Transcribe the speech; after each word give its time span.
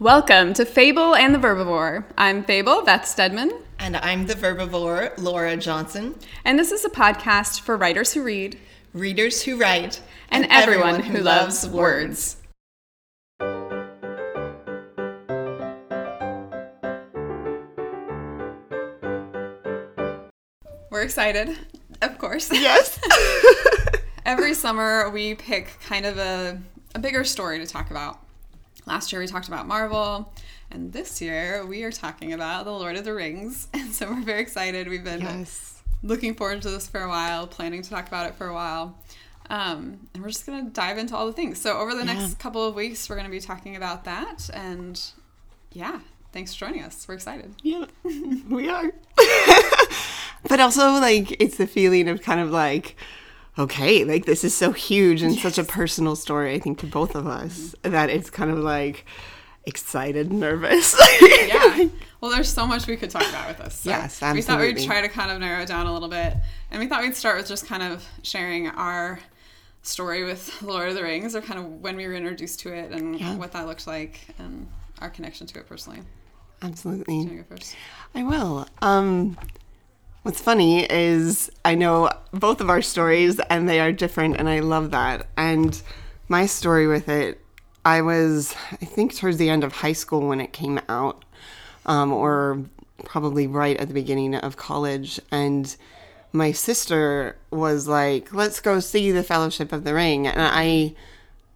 Welcome 0.00 0.52
to 0.54 0.64
Fable 0.64 1.14
and 1.16 1.34
the 1.34 1.38
Verbivore. 1.38 2.04
I'm 2.16 2.44
Fable, 2.44 2.82
Beth 2.84 3.06
Stedman, 3.06 3.50
And 3.80 3.96
I'm 3.96 4.26
the 4.26 4.34
verbivore, 4.34 5.12
Laura 5.18 5.56
Johnson. 5.56 6.14
and 6.44 6.58
this 6.58 6.70
is 6.70 6.84
a 6.84 6.88
podcast 6.90 7.60
for 7.60 7.76
writers 7.76 8.12
who 8.12 8.22
read 8.22 8.58
Readers 8.94 9.42
who 9.42 9.56
write. 9.58 10.00
and, 10.30 10.46
everyone, 10.50 11.00
who 11.00 11.18
loves 11.18 11.66
words. 11.68 12.36
We're 20.90 21.02
excited, 21.02 21.56
of 22.02 22.18
course. 22.18 22.50
Yes. 22.52 22.98
Every 24.26 24.54
summer, 24.54 25.10
we 25.10 25.34
pick 25.34 25.78
kind 25.84 26.06
of 26.06 26.18
a, 26.18 26.60
a 26.94 26.98
bigger 26.98 27.24
story 27.24 27.58
to 27.58 27.66
talk 27.66 27.90
about. 27.90 28.18
Last 28.88 29.12
year, 29.12 29.20
we 29.20 29.26
talked 29.26 29.48
about 29.48 29.66
Marvel, 29.68 30.32
and 30.70 30.90
this 30.94 31.20
year, 31.20 31.66
we 31.66 31.82
are 31.82 31.92
talking 31.92 32.32
about 32.32 32.64
The 32.64 32.70
Lord 32.70 32.96
of 32.96 33.04
the 33.04 33.12
Rings. 33.12 33.68
And 33.74 33.92
so, 33.92 34.08
we're 34.08 34.22
very 34.22 34.40
excited. 34.40 34.88
We've 34.88 35.04
been 35.04 35.20
yes. 35.20 35.82
looking 36.02 36.34
forward 36.34 36.62
to 36.62 36.70
this 36.70 36.88
for 36.88 37.02
a 37.02 37.08
while, 37.08 37.46
planning 37.46 37.82
to 37.82 37.90
talk 37.90 38.08
about 38.08 38.26
it 38.26 38.34
for 38.36 38.46
a 38.46 38.54
while. 38.54 38.96
Um, 39.50 40.08
and 40.14 40.22
we're 40.22 40.30
just 40.30 40.46
going 40.46 40.64
to 40.64 40.70
dive 40.70 40.96
into 40.96 41.14
all 41.14 41.26
the 41.26 41.34
things. 41.34 41.60
So, 41.60 41.76
over 41.78 41.92
the 41.94 41.98
Yeah. 42.06 42.14
next 42.14 42.38
couple 42.38 42.66
of 42.66 42.74
weeks, 42.74 43.10
we're 43.10 43.16
going 43.16 43.26
to 43.26 43.30
be 43.30 43.40
talking 43.40 43.76
about 43.76 44.04
that. 44.04 44.48
And 44.54 44.98
yeah, 45.72 46.00
thanks 46.32 46.54
for 46.54 46.60
joining 46.64 46.82
us. 46.82 47.06
We're 47.06 47.14
excited. 47.16 47.54
Yeah, 47.62 47.84
we 48.48 48.70
are. 48.70 48.90
but 50.48 50.60
also, 50.60 50.92
like, 50.92 51.32
it's 51.42 51.58
the 51.58 51.66
feeling 51.66 52.08
of 52.08 52.22
kind 52.22 52.40
of 52.40 52.50
like, 52.50 52.96
okay, 53.58 54.04
like 54.04 54.24
this 54.26 54.44
is 54.44 54.54
so 54.54 54.72
huge 54.72 55.22
and 55.22 55.34
such 55.38 55.58
a 55.58 55.64
personal 55.64 56.14
story, 56.16 56.54
I 56.54 56.58
think, 56.60 56.78
to 56.78 56.86
both 56.86 57.14
of 57.14 57.26
us, 57.26 57.74
that 57.82 58.08
it's 58.10 58.30
kind 58.30 58.50
of 58.50 58.58
like 58.58 59.04
excited, 59.66 60.32
nervous. 60.32 60.96
yeah. 61.20 61.88
Well, 62.20 62.32
there's 62.32 62.52
so 62.52 62.66
much 62.66 62.88
we 62.88 62.96
could 62.96 63.10
talk 63.10 63.28
about 63.28 63.46
with 63.46 63.58
this. 63.58 63.74
So 63.76 63.90
Yes, 63.90 64.20
We 64.20 64.42
thought 64.42 64.58
we'd 64.58 64.82
try 64.82 65.02
to 65.02 65.08
kind 65.08 65.30
of 65.30 65.38
narrow 65.38 65.62
it 65.62 65.68
down 65.68 65.86
a 65.86 65.92
little 65.92 66.08
bit. 66.08 66.34
And 66.72 66.80
we 66.80 66.88
thought 66.88 67.02
we'd 67.02 67.14
start 67.14 67.36
with 67.36 67.46
just 67.46 67.66
kind 67.66 67.80
of 67.80 68.04
sharing 68.24 68.66
our 68.66 69.20
story 69.82 70.24
with 70.24 70.60
Lord 70.62 70.88
of 70.88 70.96
the 70.96 71.04
Rings 71.04 71.36
or 71.36 71.40
kind 71.42 71.60
of 71.60 71.66
when 71.80 71.94
we 71.94 72.08
were 72.08 72.14
introduced 72.14 72.58
to 72.60 72.72
it 72.74 72.90
and 72.90 73.20
Yeah. 73.20 73.36
what 73.36 73.52
that 73.52 73.68
looked 73.68 73.86
like 73.86 74.18
and 74.40 74.66
our 74.98 75.10
connection 75.10 75.46
to 75.46 75.60
it 75.60 75.68
personally. 75.68 76.00
Absolutely. 76.60 77.14
You 77.18 77.24
wanna 77.26 77.36
go 77.36 77.44
first? 77.56 77.76
I 78.16 78.24
will. 78.24 78.66
Um, 78.82 79.38
what's 80.28 80.42
funny 80.42 80.84
is 80.92 81.50
I 81.64 81.74
know 81.74 82.10
both 82.32 82.60
of 82.60 82.68
our 82.68 82.82
stories 82.82 83.40
and 83.48 83.66
they 83.66 83.80
are 83.80 83.92
different, 83.92 84.36
and 84.36 84.46
I 84.46 84.60
love 84.60 84.90
that. 84.90 85.26
And 85.38 85.80
my 86.28 86.44
story 86.44 86.86
with 86.86 87.08
it, 87.08 87.40
I 87.82 88.02
was, 88.02 88.54
I 88.72 88.84
think, 88.84 89.16
towards 89.16 89.38
the 89.38 89.48
end 89.48 89.64
of 89.64 89.72
high 89.72 89.94
school 89.94 90.28
when 90.28 90.42
it 90.42 90.52
came 90.52 90.80
out, 90.86 91.24
um, 91.86 92.12
or 92.12 92.62
probably 93.06 93.46
right 93.46 93.78
at 93.78 93.88
the 93.88 93.94
beginning 93.94 94.34
of 94.34 94.58
college. 94.58 95.18
And 95.32 95.74
my 96.30 96.52
sister 96.52 97.38
was 97.50 97.88
like, 97.88 98.34
let's 98.34 98.60
go 98.60 98.80
see 98.80 99.10
The 99.10 99.22
Fellowship 99.22 99.72
of 99.72 99.84
the 99.84 99.94
Ring. 99.94 100.26
And 100.26 100.42
I 100.42 100.94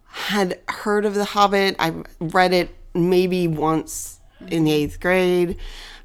had 0.07 0.59
heard 0.67 1.05
of 1.05 1.13
The 1.13 1.25
Hobbit. 1.25 1.75
I 1.77 1.93
read 2.19 2.53
it 2.53 2.75
maybe 2.95 3.47
once 3.47 4.19
in 4.47 4.63
the 4.63 4.71
eighth 4.71 4.99
grade, 4.99 5.57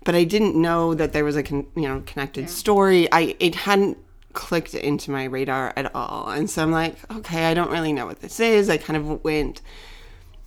but 0.05 0.15
I 0.15 0.25
didn't 0.25 0.55
know 0.57 0.95
that 0.95 1.13
there 1.13 1.25
was 1.25 1.37
a 1.37 1.43
con- 1.43 1.67
you 1.75 1.83
know 1.89 2.03
connected 2.07 2.51
story. 2.51 3.11
I 3.13 3.37
it 3.41 3.55
hadn't 3.55 3.99
clicked 4.33 4.75
into 4.75 5.11
my 5.11 5.25
radar 5.25 5.73
at 5.77 5.95
all, 5.95 6.29
and 6.31 6.49
so 6.49 6.63
I'm 6.63 6.71
like, 6.71 6.97
okay, 7.13 7.47
I 7.47 7.55
don't 7.55 7.71
really 7.71 7.93
know 7.93 8.07
what 8.07 8.21
this 8.21 8.41
is. 8.41 8.69
I 8.69 8.77
kind 8.77 8.97
of 8.97 9.25
went 9.25 9.61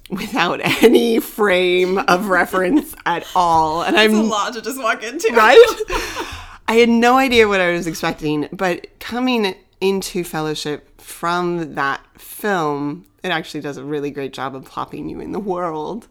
without 0.10 0.60
any 0.84 1.20
frame 1.20 1.98
of 1.98 2.28
reference 2.28 2.96
at 3.06 3.26
all, 3.36 3.84
and 3.84 3.98
I'm 3.98 4.14
a 4.14 4.22
lot 4.24 4.54
to 4.54 4.62
just 4.62 4.82
walk 4.82 5.04
into. 5.04 5.30
right? 5.34 5.58
I 6.68 6.76
had 6.76 6.90
no 6.90 7.18
idea 7.18 7.48
what 7.50 7.60
I 7.60 7.72
was 7.72 7.86
expecting, 7.86 8.48
but 8.54 8.88
coming 9.00 9.56
into 9.81 10.24
fellowship 10.24 11.02
from 11.02 11.75
that 11.75 12.02
film, 12.18 13.06
it 13.24 13.30
actually 13.30 13.62
does 13.62 13.78
a 13.78 13.84
really 13.84 14.12
great 14.12 14.31
job 14.34 14.56
of 14.56 14.66
plopping 14.66 15.09
you 15.09 15.19
in 15.19 15.31
the 15.31 15.40
world 15.40 16.08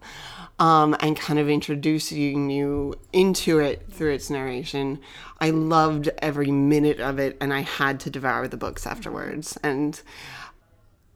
um, 0.59 0.95
and 1.01 1.17
kind 1.17 1.39
of 1.39 1.49
introducing 1.49 2.51
you 2.51 2.95
into 3.13 3.59
it 3.59 3.87
through 3.91 4.13
its 4.13 4.29
narration. 4.29 5.01
I 5.41 5.51
loved 5.51 6.11
every 6.19 6.51
minute 6.51 7.01
of 7.01 7.19
it, 7.19 7.37
and 7.41 7.55
I 7.55 7.61
had 7.61 7.99
to 8.01 8.11
devour 8.11 8.47
the 8.47 8.57
books 8.59 8.87
afterwards. 8.87 9.57
And 9.63 10.01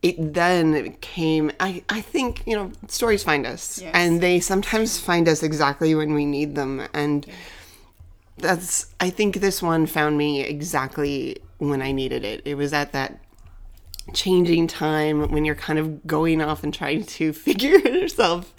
it 0.02 0.34
then 0.34 0.92
came 1.00 1.50
I, 1.58 1.82
I 1.88 2.02
think 2.02 2.42
you 2.46 2.54
know 2.54 2.72
stories 2.88 3.22
find 3.24 3.46
us 3.46 3.80
Yes. 3.80 3.90
and 3.94 4.20
they 4.20 4.38
sometimes 4.38 4.98
find 5.00 5.26
us 5.28 5.42
exactly 5.42 5.94
when 5.94 6.12
we 6.12 6.26
need 6.26 6.54
them 6.56 6.86
and 6.92 7.24
that's 8.36 8.92
i 9.00 9.08
think 9.08 9.36
this 9.36 9.62
one 9.62 9.86
found 9.86 10.18
me 10.18 10.42
exactly 10.42 11.38
when 11.68 11.82
i 11.82 11.92
needed 11.92 12.24
it. 12.24 12.42
It 12.44 12.56
was 12.56 12.72
at 12.72 12.92
that 12.92 13.18
changing 14.12 14.66
time 14.66 15.30
when 15.30 15.44
you're 15.44 15.54
kind 15.54 15.78
of 15.78 16.06
going 16.06 16.42
off 16.42 16.62
and 16.62 16.72
trying 16.72 17.04
to 17.04 17.32
figure 17.46 17.78
yourself 17.78 18.54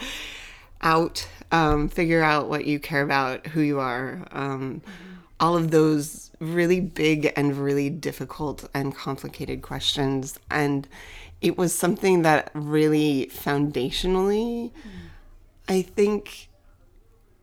out 0.82 1.28
um, 1.52 1.88
figure 1.88 2.24
out 2.24 2.50
what 2.50 2.66
you 2.66 2.80
care 2.80 3.02
about 3.04 3.48
who 3.48 3.62
you 3.62 3.80
are 3.80 4.28
um, 4.32 4.82
all 5.40 5.56
of 5.56 5.72
those 5.72 6.32
really 6.40 6.80
big 6.80 7.32
and 7.36 7.58
really 7.58 7.90
difficult 7.90 8.68
and 8.74 8.96
complicated 8.96 9.62
questions. 9.62 10.40
And 10.50 10.88
it 11.42 11.58
was 11.58 11.74
something 11.74 12.22
that 12.24 12.50
really 12.54 13.30
foundationally 13.32 14.72
i 15.68 15.82
think 15.82 16.50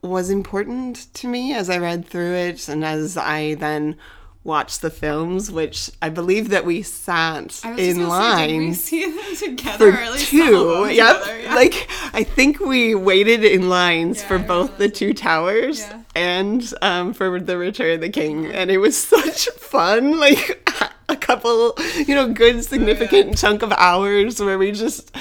was 0.03 0.31
important 0.31 1.13
to 1.15 1.29
me 1.29 1.55
as 1.55 1.71
I 1.71 1.79
read 1.79 2.05
through 2.05 2.35
it 2.35 2.69
and 2.69 2.85
as 2.85 3.17
I 3.17 3.55
then 3.55 3.97
watched 4.45 4.83
the 4.83 4.91
films, 4.91 5.51
which 5.51 5.91
I 6.01 6.09
believe 6.09 6.49
that 6.49 6.65
we 6.65 6.83
sat 6.83 7.65
in 7.65 7.99
gonna 7.99 8.37
say, 8.37 8.47
did 8.49 8.59
we 8.61 8.73
see 8.75 9.07
them 9.07 9.37
together, 9.37 9.93
for 9.93 9.99
or 9.99 10.03
at 10.03 10.13
least 10.13 10.31
some 10.31 10.41
of 10.41 10.47
two. 10.49 10.87
Yep. 10.95 11.21
together, 11.21 11.41
yeah. 11.41 11.55
Like 11.55 11.89
I 12.13 12.25
think 12.25 12.59
we 12.61 12.95
waited 12.95 13.45
in 13.45 13.69
lines 13.69 14.21
Yeah, 14.21 14.29
for 14.29 14.39
both 14.39 14.79
the 14.79 14.89
two 14.89 15.15
towers 15.15 15.81
Yeah. 15.81 16.01
and 16.15 16.75
um, 16.83 17.13
for 17.15 17.39
the 17.41 17.57
Return 17.57 17.95
of 17.95 18.01
the 18.01 18.11
King, 18.11 18.47
and 18.47 18.71
it 18.71 18.79
was 18.79 18.97
such 19.03 19.49
fun. 19.51 20.19
Like 20.19 20.71
a 21.09 21.17
couple, 21.17 21.75
you 21.97 22.15
know, 22.15 22.33
good 22.33 22.65
significant 22.65 23.37
chunk 23.39 23.63
of 23.63 23.73
hours 23.73 24.41
where 24.41 24.59
we 24.59 24.73
just 24.73 25.15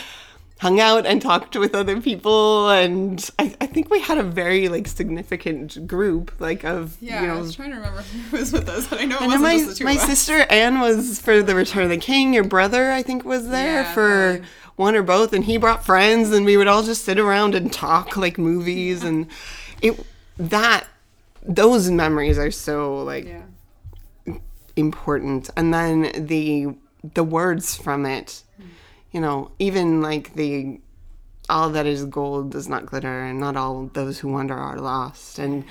hung 0.62 0.80
out 0.80 1.08
and 1.08 1.22
talked 1.24 1.56
with 1.56 1.74
other 1.74 2.00
people 2.00 2.70
and 2.70 3.32
I, 3.40 3.56
I 3.60 3.66
think 3.66 3.90
we 3.90 4.00
had 4.00 4.20
a 4.20 4.24
very 4.24 4.70
like 4.70 4.88
significant 4.88 5.88
group 5.88 6.32
like 6.40 6.64
of 6.64 6.96
yeah, 7.02 7.22
you 7.22 7.28
know 7.28 7.38
I 7.38 7.42
was 7.42 7.56
trying 7.56 7.72
to 7.72 7.78
remember 7.78 8.02
who 8.30 8.38
was 8.38 8.54
with 8.54 8.70
us, 8.70 8.88
but 8.88 9.02
I 9.02 9.06
know 9.06 9.16
it 9.16 9.22
and 9.24 9.28
wasn't 9.32 9.44
my, 9.44 9.58
just 9.58 9.70
the 9.70 9.76
two 9.76 9.84
my 9.86 9.98
sister 9.98 10.38
Anne 10.52 10.80
was 10.80 11.20
for 11.20 11.42
the 11.42 11.56
Return 11.56 11.84
of 11.86 11.90
the 11.90 11.98
King. 11.98 12.34
Your 12.36 12.44
brother, 12.44 12.92
I 12.92 13.02
think, 13.02 13.26
was 13.26 13.50
there 13.50 13.82
Yeah, 13.82 13.94
for 13.94 14.10
probably. 14.34 14.48
one 14.76 14.96
or 14.96 15.02
both, 15.02 15.34
and 15.34 15.44
he 15.44 15.58
brought 15.58 15.84
friends, 15.84 16.32
and 16.32 16.46
we 16.46 16.58
would 16.58 16.68
all 16.68 16.84
just 16.84 17.06
sit 17.06 17.18
around 17.18 17.56
and 17.56 17.74
talk 17.74 18.16
like 18.16 18.38
movies, 18.38 19.04
and 19.04 19.26
it 19.82 20.00
that 20.38 20.86
those 21.42 21.90
memories 21.90 22.38
are 22.38 22.52
so 22.52 23.02
like 23.04 23.26
Yeah. 23.26 24.36
important, 24.76 25.50
and 25.58 25.74
then 25.74 26.12
the 26.28 26.68
the 27.16 27.24
words 27.24 27.76
from 27.76 28.06
it, 28.06 28.44
hmm. 28.58 28.68
You 29.12 29.20
know, 29.22 29.52
even 29.60 30.02
like 30.02 30.34
the 30.36 30.80
all 31.50 31.70
that 31.72 31.86
is 31.86 32.06
gold 32.06 32.52
does 32.52 32.70
not 32.70 32.86
glitter, 32.86 33.24
and 33.24 33.40
not 33.40 33.58
all 33.58 33.90
those 33.94 34.20
who 34.20 34.30
wander 34.30 34.56
are 34.56 34.78
lost, 34.80 35.38
and 35.40 35.66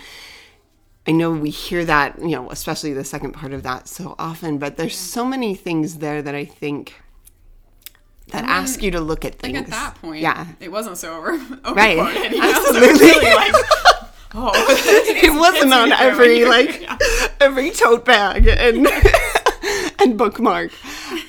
I 1.06 1.12
know 1.12 1.30
we 1.30 1.50
hear 1.50 1.84
that, 1.86 2.18
you 2.20 2.28
know, 2.36 2.50
especially 2.50 2.92
the 2.92 3.04
second 3.04 3.32
part 3.32 3.52
of 3.52 3.62
that 3.62 3.88
so 3.88 4.14
often, 4.18 4.58
but 4.58 4.76
there's 4.76 4.96
so 4.96 5.24
many 5.24 5.54
things 5.54 5.96
there 5.96 6.20
that 6.22 6.34
I 6.34 6.44
think 6.44 7.00
that 8.28 8.44
ask 8.44 8.82
you 8.82 8.90
to 8.92 9.00
look 9.00 9.24
at 9.24 9.36
things. 9.36 9.54
Like 9.54 9.64
at 9.64 9.70
that 9.70 9.94
point, 9.96 10.20
yeah, 10.20 10.46
it 10.60 10.70
wasn't 10.70 10.98
so 10.98 11.16
over, 11.16 11.32
Right. 11.74 11.96
you 11.96 12.38
know? 12.38 12.52
Absolutely. 12.54 13.06
really 13.06 13.34
like, 13.34 13.54
oh, 14.34 14.52
it 15.24 15.32
wasn't 15.40 15.72
on 15.72 15.90
every 15.92 16.44
like 16.44 16.86
every 17.40 17.70
tote 17.70 18.04
bag 18.04 18.46
and 18.46 18.86
and 19.98 20.18
bookmark, 20.18 20.70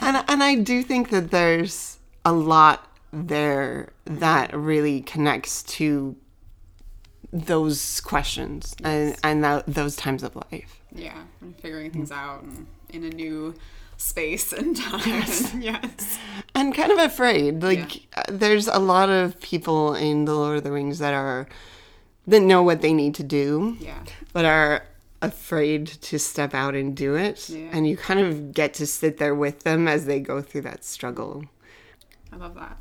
and 0.02 0.24
and 0.28 0.44
I 0.44 0.56
do 0.56 0.84
think 0.84 1.10
that 1.10 1.31
there's 1.31 1.91
a 2.25 2.31
lot 2.33 2.88
there 3.13 3.91
that 4.06 4.53
really 4.56 5.01
connects 5.01 5.63
to 5.63 6.15
those 7.33 8.01
questions 8.01 8.75
and 8.83 9.15
and 9.23 9.44
tho- 9.44 9.63
those 9.68 9.95
times 9.95 10.23
of 10.23 10.35
life. 10.35 10.81
yeah, 10.94 11.23
and 11.41 11.56
figuring 11.59 11.91
things 11.91 12.12
out 12.12 12.44
and 12.44 12.68
in 12.89 13.03
a 13.03 13.09
new 13.09 13.53
space 13.97 14.51
and 14.51 14.75
time. 14.81 15.01
Yes, 15.06 15.53
yes. 15.56 16.19
and 16.56 16.73
kind 16.75 16.91
of 16.91 17.00
afraid. 17.00 17.63
Like 17.63 18.07
uh, 18.15 18.23
there's 18.29 18.68
a 18.68 18.79
lot 18.79 19.09
of 19.09 19.39
people 19.41 19.94
in 19.95 20.25
the 20.25 20.33
Lord 20.33 20.57
of 20.57 20.63
the 20.63 20.71
Rings 20.71 21.00
that 21.00 21.13
are 21.13 21.47
that 22.27 22.41
know 22.41 22.63
what 22.63 22.81
they 22.81 22.94
need 22.94 23.15
to 23.15 23.23
do, 23.23 23.77
yeah. 23.79 24.03
but 24.33 24.45
are 24.45 24.83
afraid 25.21 25.85
to 25.88 26.18
step 26.18 26.53
out 26.53 26.75
and 26.75 26.95
do 26.95 27.15
it. 27.15 27.50
Yeah. 27.50 27.69
And 27.71 27.88
you 27.88 27.95
kind 27.95 28.19
of 28.19 28.53
get 28.53 28.73
to 28.75 28.88
sit 28.88 29.18
there 29.18 29.35
with 29.35 29.63
them 29.63 29.88
as 29.88 30.06
they 30.06 30.19
go 30.19 30.41
through 30.41 30.62
that 30.62 30.83
struggle. 30.83 31.45
I 32.31 32.38
love 32.38 32.56
that. 32.56 32.78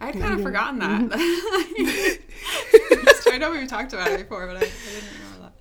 I 0.00 0.06
had 0.06 0.20
kind 0.20 0.34
of 0.34 0.42
forgotten 0.42 0.78
that. 0.80 1.10
I 3.32 3.38
know 3.38 3.50
we've 3.50 3.68
talked 3.68 3.92
about 3.92 4.08
it 4.08 4.18
before, 4.20 4.46
but 4.46 4.56
I, 4.56 4.60
I 4.60 4.62
didn't 4.62 5.10
remember 5.18 5.52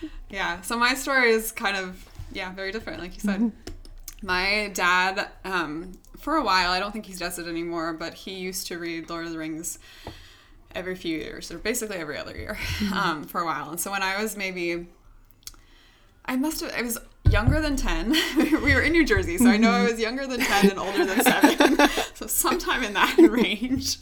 that. 0.00 0.10
Yeah. 0.30 0.60
So 0.62 0.76
my 0.76 0.94
story 0.94 1.30
is 1.30 1.52
kind 1.52 1.76
of 1.76 2.04
yeah 2.32 2.52
very 2.52 2.72
different, 2.72 3.00
like 3.00 3.14
you 3.14 3.20
said. 3.20 3.52
My 4.22 4.70
dad, 4.72 5.28
um, 5.44 5.92
for 6.18 6.36
a 6.36 6.42
while, 6.42 6.70
I 6.70 6.80
don't 6.80 6.92
think 6.92 7.06
he 7.06 7.14
does 7.14 7.38
it 7.38 7.46
anymore, 7.46 7.92
but 7.92 8.14
he 8.14 8.34
used 8.34 8.66
to 8.68 8.78
read 8.78 9.10
Lord 9.10 9.26
of 9.26 9.32
the 9.32 9.38
Rings 9.38 9.78
every 10.74 10.96
few 10.96 11.18
years, 11.18 11.52
or 11.52 11.58
basically 11.58 11.98
every 11.98 12.16
other 12.16 12.36
year, 12.36 12.58
um, 12.94 13.24
for 13.24 13.40
a 13.40 13.44
while. 13.44 13.70
And 13.70 13.78
so 13.78 13.90
when 13.90 14.02
I 14.02 14.22
was 14.22 14.36
maybe, 14.36 14.86
I 16.24 16.36
must 16.36 16.62
have, 16.62 16.72
I 16.72 16.82
was 16.82 16.98
younger 17.30 17.60
than 17.60 17.76
10. 17.76 18.10
we 18.36 18.74
were 18.74 18.80
in 18.80 18.92
New 18.92 19.04
Jersey, 19.04 19.38
so 19.38 19.46
I 19.46 19.56
know 19.56 19.70
I 19.70 19.82
was 19.82 19.98
younger 19.98 20.26
than 20.26 20.40
10 20.40 20.70
and 20.70 20.78
older 20.78 21.04
than 21.04 21.20
7. 21.22 21.88
so 22.14 22.26
sometime 22.26 22.82
in 22.82 22.92
that 22.94 23.16
range, 23.30 23.98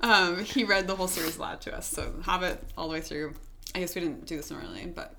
um, 0.00 0.44
he 0.44 0.64
read 0.64 0.86
the 0.86 0.96
whole 0.96 1.08
series 1.08 1.36
aloud 1.36 1.60
to 1.62 1.76
us. 1.76 1.86
So 1.86 2.14
Hobbit 2.22 2.62
all 2.76 2.88
the 2.88 2.94
way 2.94 3.00
through. 3.00 3.34
I 3.74 3.80
guess 3.80 3.94
we 3.94 4.00
didn't 4.00 4.26
do 4.26 4.36
this 4.36 4.50
normally, 4.50 4.86
but 4.86 5.14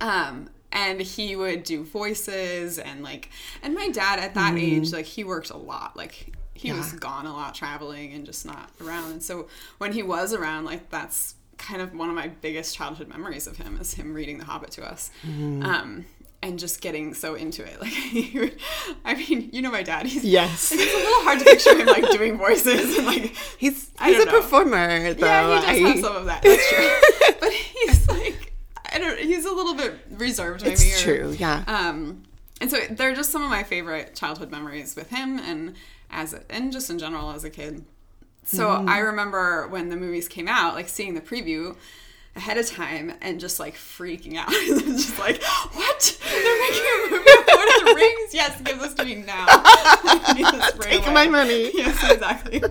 um, 0.00 0.50
and 0.72 1.00
he 1.00 1.36
would 1.36 1.62
do 1.62 1.84
voices 1.84 2.78
and 2.78 3.02
like 3.02 3.30
and 3.62 3.74
my 3.74 3.88
dad 3.88 4.18
at 4.18 4.34
that 4.34 4.56
age 4.56 4.92
like 4.92 5.06
he 5.06 5.24
worked 5.24 5.50
a 5.50 5.56
lot 5.56 5.96
like 5.96 6.34
he 6.54 6.72
was 6.72 6.92
gone 6.92 7.26
a 7.26 7.32
lot 7.32 7.54
traveling 7.54 8.12
and 8.12 8.26
just 8.26 8.44
not 8.44 8.70
around 8.80 9.12
and 9.12 9.22
so 9.22 9.46
when 9.78 9.92
he 9.92 10.02
was 10.02 10.32
around 10.34 10.64
like 10.64 10.90
that's 10.90 11.34
kind 11.56 11.80
of 11.80 11.94
one 11.94 12.08
of 12.08 12.14
my 12.14 12.28
biggest 12.28 12.76
childhood 12.76 13.08
memories 13.08 13.46
of 13.46 13.56
him 13.56 13.78
is 13.80 13.94
him 13.94 14.12
reading 14.12 14.38
the 14.38 14.44
hobbit 14.44 14.70
to 14.70 14.84
us 14.84 15.10
um 15.24 16.04
and 16.42 16.58
just 16.58 16.80
getting 16.80 17.14
so 17.14 17.34
into 17.34 17.64
it 17.64 17.80
like 17.80 17.90
he 17.90 18.50
i 19.04 19.14
mean 19.14 19.48
you 19.52 19.62
know 19.62 19.70
my 19.70 19.82
dad 19.82 20.06
he's 20.06 20.24
Yes. 20.24 20.70
it's 20.74 20.82
a 20.92 20.96
little 20.96 21.22
hard 21.22 21.38
to 21.38 21.44
picture 21.44 21.76
him 21.76 21.86
like 21.86 22.08
doing 22.10 22.36
voices 22.38 22.96
and 22.98 23.06
like 23.06 23.34
He's 23.58 23.90
he's 24.02 24.22
a 24.22 24.26
know. 24.26 24.32
performer 24.40 25.14
though. 25.14 25.26
yeah, 25.26 25.72
he 25.72 25.82
does 25.82 25.86
I- 25.86 25.88
have 25.94 26.00
some 26.04 26.16
of 26.16 26.26
that. 26.26 26.42
That's 26.42 26.68
true. 26.68 27.34
but 27.40 27.52
he's 27.52 28.08
like, 28.08 28.52
I 28.92 28.98
don't. 28.98 29.18
He's 29.18 29.44
a 29.46 29.52
little 29.52 29.74
bit 29.74 29.94
reserved, 30.10 30.62
maybe. 30.62 30.74
It's 30.74 31.00
or- 31.02 31.16
true, 31.16 31.36
yeah. 31.38 31.64
Um, 31.66 32.22
and 32.60 32.70
so 32.70 32.78
they're 32.90 33.14
just 33.14 33.30
some 33.30 33.42
of 33.42 33.48
my 33.50 33.62
favorite 33.62 34.14
childhood 34.14 34.50
memories 34.50 34.94
with 34.94 35.08
him, 35.10 35.38
and 35.38 35.74
as 36.10 36.34
a, 36.34 36.42
and 36.50 36.70
just 36.70 36.90
in 36.90 36.98
general 36.98 37.30
as 37.30 37.44
a 37.44 37.50
kid. 37.50 37.84
So 38.44 38.68
Mm-hmm. 38.68 38.88
I 38.88 38.98
remember 38.98 39.66
when 39.68 39.88
the 39.88 39.96
movies 39.96 40.28
came 40.28 40.48
out, 40.48 40.74
like 40.74 40.88
seeing 40.88 41.14
the 41.14 41.20
preview 41.22 41.76
ahead 42.36 42.58
of 42.58 42.66
time 42.68 43.12
and 43.22 43.40
just 43.40 43.58
like 43.58 43.74
freaking 43.74 44.36
out. 44.36 44.50
just 44.66 45.18
like, 45.18 45.42
what? 45.42 46.18
They're 46.30 46.60
making 46.60 46.82
a 46.82 47.10
movie 47.10 47.30
of 47.30 47.46
Lord 47.48 47.68
of 47.68 47.84
the 47.86 47.92
Rings? 47.96 48.34
Yes, 48.34 48.60
give 48.60 48.78
this 48.80 48.94
to 48.94 49.04
me 49.04 49.14
now. 49.16 49.46
I 49.48 50.32
need 50.36 50.44
this 50.46 50.76
right 50.76 50.82
Take 50.90 51.04
away. 51.04 51.14
my 51.14 51.26
money. 51.28 51.70
Yes, 51.74 52.12
exactly. 52.12 52.62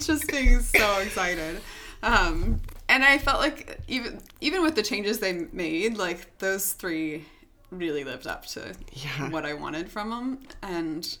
just 0.00 0.28
being 0.28 0.60
so 0.60 0.98
excited. 1.00 1.60
Um, 2.02 2.60
and 2.88 3.04
I 3.04 3.18
felt 3.18 3.40
like 3.40 3.78
even 3.88 4.20
even 4.40 4.62
with 4.62 4.74
the 4.76 4.82
changes 4.82 5.18
they 5.18 5.32
made, 5.52 5.96
like 5.98 6.38
those 6.38 6.72
three 6.72 7.24
really 7.70 8.04
lived 8.04 8.26
up 8.26 8.46
to 8.46 8.74
Yeah. 8.92 9.30
what 9.30 9.44
I 9.44 9.54
wanted 9.54 9.90
from 9.90 10.10
them, 10.10 10.38
and 10.62 11.18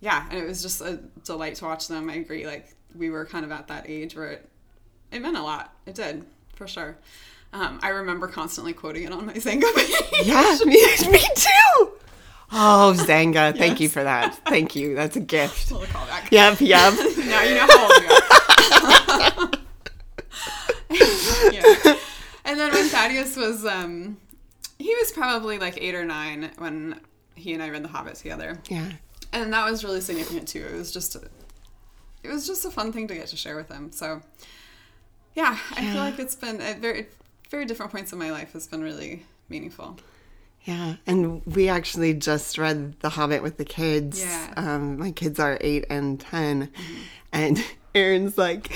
yeah, 0.00 0.26
and 0.30 0.38
it 0.38 0.44
was 0.46 0.60
just 0.62 0.80
a 0.80 0.96
delight 1.24 1.54
to 1.56 1.64
watch 1.66 1.86
them. 1.88 2.10
I 2.10 2.14
agree. 2.16 2.46
Like 2.46 2.74
we 2.94 3.10
were 3.10 3.24
kind 3.26 3.44
of 3.44 3.52
at 3.52 3.68
that 3.68 3.88
age 3.88 4.16
where 4.16 4.32
it 4.32 4.48
it 5.12 5.20
meant 5.22 5.36
a 5.36 5.42
lot. 5.42 5.72
It 5.86 5.94
did 5.94 6.24
for 6.54 6.66
sure. 6.66 6.96
Um, 7.52 7.78
I 7.82 7.90
remember 7.90 8.28
constantly 8.28 8.72
quoting 8.72 9.04
it 9.04 9.12
on 9.12 9.26
my 9.26 9.34
Xanga 9.34 9.74
page. 9.76 10.26
Yeah, 10.26 10.56
me, 10.64 10.82
me 11.10 11.20
too. 11.36 11.90
Oh, 12.54 12.94
Xanga, 12.96 13.56
thank 13.56 13.80
you 13.80 13.88
for 13.88 14.02
that. 14.02 14.34
Thank 14.46 14.74
you. 14.76 14.94
That's 14.94 15.16
a 15.16 15.20
gift. 15.20 15.70
Little 15.70 15.86
callback. 15.86 16.30
Yep, 16.30 16.60
yep. 16.60 16.94
now 17.18 17.42
you 17.42 17.54
know 17.54 17.66
how 17.68 17.82
old 17.82 19.50
we 19.50 19.50
are. 19.50 19.50
yeah. 21.52 21.96
And 22.44 22.58
then 22.58 22.72
when 22.72 22.88
Thaddeus 22.88 23.36
was, 23.36 23.64
um, 23.64 24.16
he 24.78 24.94
was 24.96 25.12
probably 25.12 25.58
like 25.58 25.78
eight 25.80 25.94
or 25.94 26.04
nine 26.04 26.50
when 26.58 27.00
he 27.34 27.54
and 27.54 27.62
I 27.62 27.70
read 27.70 27.82
The 27.84 27.88
Hobbit 27.88 28.14
together, 28.16 28.58
Yeah. 28.68 28.90
and 29.32 29.52
that 29.52 29.70
was 29.70 29.84
really 29.84 30.00
significant 30.00 30.48
too. 30.48 30.64
It 30.70 30.76
was 30.76 30.92
just, 30.92 31.16
a, 31.16 31.22
it 32.22 32.28
was 32.30 32.46
just 32.46 32.64
a 32.64 32.70
fun 32.70 32.92
thing 32.92 33.08
to 33.08 33.14
get 33.14 33.28
to 33.28 33.36
share 33.36 33.56
with 33.56 33.68
him. 33.70 33.90
So, 33.92 34.20
yeah, 35.34 35.58
I 35.72 35.86
feel 35.92 36.00
like 36.00 36.18
it's 36.18 36.34
been 36.34 36.60
at 36.60 36.78
very, 36.78 37.06
very 37.50 37.64
different 37.64 37.92
points 37.92 38.12
in 38.12 38.18
my 38.18 38.30
life 38.30 38.52
has 38.52 38.66
been 38.66 38.82
really 38.82 39.24
meaningful. 39.48 39.98
Yeah, 40.64 40.94
and 41.06 41.44
we 41.44 41.68
actually 41.68 42.14
just 42.14 42.56
read 42.56 42.98
The 43.00 43.08
Hobbit 43.10 43.42
with 43.42 43.56
the 43.56 43.64
kids. 43.64 44.22
Yeah. 44.22 44.52
Um, 44.56 44.98
my 44.98 45.10
kids 45.10 45.40
are 45.40 45.58
eight 45.60 45.84
and 45.90 46.20
10 46.20 46.70
And 47.32 47.64
Aaron's 47.94 48.38
like, 48.38 48.70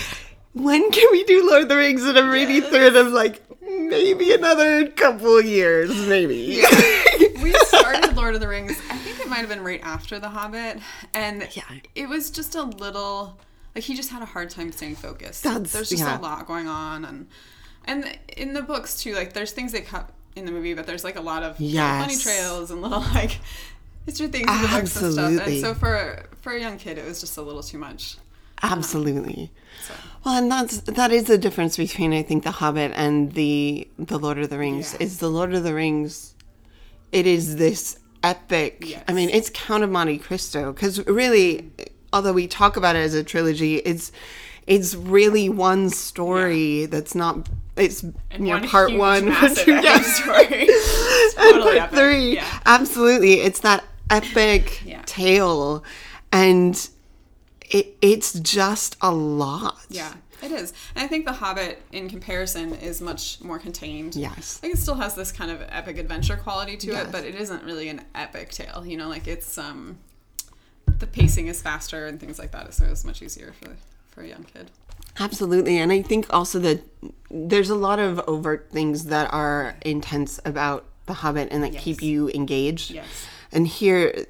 when 0.53 0.91
can 0.91 1.09
we 1.13 1.23
do 1.25 1.49
Lord 1.49 1.63
of 1.63 1.69
the 1.69 1.77
Rings? 1.77 2.03
And 2.05 2.19
I'm 2.19 2.31
reading 2.31 2.63
through 2.63 2.87
it. 2.87 2.97
I'm 2.97 3.13
like, 3.13 3.41
maybe 3.63 4.33
another 4.33 4.89
couple 4.89 5.41
years, 5.41 5.95
maybe. 6.09 6.63
we 7.43 7.53
started 7.67 8.17
Lord 8.17 8.35
of 8.35 8.41
the 8.41 8.49
Rings. 8.49 8.73
I 8.91 8.97
think 8.99 9.21
it 9.21 9.29
might 9.29 9.39
have 9.39 9.49
been 9.49 9.63
right 9.63 9.81
after 9.85 10.19
The 10.19 10.29
Hobbit, 10.29 10.81
and 11.15 11.49
Yeah. 11.53 11.63
it 11.95 12.09
was 12.09 12.31
just 12.31 12.55
a 12.57 12.63
little 12.63 13.39
like 13.77 13.85
he 13.85 13.95
just 13.95 14.11
had 14.11 14.23
a 14.23 14.27
hard 14.27 14.51
time 14.51 14.73
staying 14.73 14.97
focused. 14.97 15.45
That's- 15.45 15.73
there's 15.73 15.91
just 15.91 16.03
yeah. 16.03 16.19
a 16.19 16.21
lot 16.21 16.47
going 16.49 16.67
on, 16.67 17.05
and 17.05 17.29
and 17.85 18.19
in 18.37 18.53
the 18.55 18.63
books 18.63 19.01
too. 19.01 19.15
Like 19.15 19.33
there's 19.35 19.53
things 19.53 19.71
they 19.71 19.83
cut 19.83 20.11
in 20.35 20.45
the 20.47 20.51
movie, 20.51 20.75
but 20.75 20.87
there's 20.87 21.05
like 21.05 21.17
a 21.17 21.21
lot 21.21 21.43
of 21.45 21.61
Yes. 21.61 22.23
trails 22.23 22.71
and 22.73 22.83
little 22.83 23.01
like 23.15 23.39
history 24.05 24.27
things 24.29 24.51
in 24.51 24.63
the 24.63 24.69
books 24.69 24.97
and 25.01 25.13
stuff. 25.13 25.25
Absolutely. 25.25 25.53
And 25.53 25.61
so 25.61 25.75
for 25.75 26.25
for 26.41 26.53
a 26.53 26.61
young 26.61 26.79
kid, 26.79 26.99
it 26.99 27.05
was 27.07 27.21
just 27.21 27.37
a 27.37 27.43
little 27.43 27.63
too 27.63 27.79
much. 27.79 28.17
Absolutely. 28.63 29.51
So 29.87 29.95
Well, 30.25 30.39
and 30.39 30.51
that's 30.51 30.81
that 30.81 31.13
is 31.13 31.25
the 31.25 31.39
difference 31.39 31.77
between 31.77 32.13
I 32.15 32.23
think 32.23 32.43
The 32.45 32.51
Hobbit 32.53 32.93
and 32.95 33.33
the 33.33 33.87
the 33.99 34.19
Lord 34.19 34.39
of 34.39 34.49
the 34.51 34.59
Rings. 34.59 34.95
Yeah. 34.99 35.05
Is 35.07 35.19
the 35.19 35.29
Lord 35.29 35.55
of 35.55 35.63
the 35.63 35.75
Rings? 35.75 36.35
It 37.13 37.27
is 37.27 37.57
this 37.57 37.99
epic. 38.23 38.79
Yes. 38.81 39.05
I 39.07 39.13
mean, 39.13 39.29
it's 39.31 39.51
Count 39.53 39.85
of 39.85 39.91
Monte 39.91 40.19
Cristo 40.19 40.73
because 40.73 41.07
really, 41.07 41.71
although 42.17 42.33
we 42.33 42.47
talk 42.49 42.77
about 42.77 42.97
it 42.97 43.01
as 43.01 43.15
a 43.15 43.23
trilogy, 43.23 43.77
it's 43.77 44.11
it's 44.67 44.95
really 44.95 45.49
one 45.49 45.91
story 45.91 46.87
that's 46.87 47.15
not. 47.15 47.49
It's 47.77 48.03
you 48.03 48.13
know 48.39 48.61
part 48.67 48.91
huge, 48.91 48.99
one, 48.99 49.25
two, 49.55 49.73
yeah. 49.75 50.01
story. 50.01 50.67
It's 51.29 51.35
and 51.37 51.53
totally 51.55 51.79
part 51.79 51.93
epic. 51.93 51.99
three. 51.99 52.35
Yeah. 52.37 52.61
Absolutely, 52.65 53.35
it's 53.35 53.61
that 53.61 53.85
epic 54.11 54.81
Yeah. 54.85 55.03
tale, 55.07 55.85
and 56.33 56.75
it 57.71 57.97
it's 58.01 58.33
just 58.41 58.97
a 59.03 59.13
lot. 59.13 59.77
Yeah, 59.91 60.15
it 60.43 60.51
is. 60.53 60.73
And 60.95 61.05
I 61.05 61.09
think 61.09 61.27
The 61.27 61.33
Hobbit, 61.35 61.83
in 61.93 62.09
comparison, 62.09 62.75
is 62.75 63.01
much 63.03 63.41
more 63.43 63.59
contained. 63.59 64.15
Yes. 64.17 64.59
I 64.59 64.61
think 64.63 64.75
it 64.75 64.79
still 64.79 64.95
has 64.95 65.15
this 65.15 65.31
kind 65.33 65.51
of 65.51 65.61
epic 65.69 65.99
adventure 65.99 66.37
quality 66.37 66.77
to 66.79 66.87
Yes. 66.89 67.07
it, 67.07 67.13
but 67.13 67.25
it 67.25 67.35
isn't 67.35 67.63
really 67.65 67.89
an 67.89 68.03
epic 68.15 68.51
tale. 68.53 68.85
You 68.87 68.97
know, 68.97 69.09
like 69.09 69.27
it's 69.29 69.59
um, 69.59 69.99
the 70.99 71.07
pacing 71.07 71.47
is 71.47 71.63
faster 71.63 72.07
and 72.07 72.21
things 72.21 72.39
like 72.39 72.53
that, 72.53 72.73
so 72.75 72.85
it's 72.87 73.05
much 73.05 73.23
easier 73.23 73.53
for 73.61 73.77
for 74.09 74.23
a 74.23 74.29
young 74.29 74.45
kid. 74.45 74.71
Absolutely. 75.19 75.79
And 75.79 75.93
I 75.93 76.03
think 76.03 76.27
also 76.31 76.59
that 76.61 76.83
there's 77.31 77.71
a 77.71 77.75
lot 77.75 77.99
of 77.99 78.19
overt 78.27 78.69
things 78.71 79.07
that 79.07 79.33
are 79.33 79.77
intense 79.83 80.41
about 80.45 80.85
The 81.07 81.15
Hobbit 81.15 81.49
and 81.51 81.63
that 81.63 81.77
keep 81.77 82.03
you 82.03 82.31
engaged. 82.31 82.91
Yes. 82.91 83.07
And 83.53 83.67
here, 83.67 84.27